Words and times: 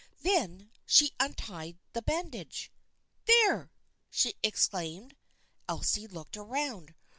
Then 0.23 0.71
she 0.87 1.11
untied 1.19 1.77
the 1.93 2.01
bandage." 2.01 2.71
There!" 3.27 3.69
she 4.09 4.33
exclaimed. 4.41 5.15
Elsie 5.69 6.07
looked 6.07 6.35
around. 6.37 6.95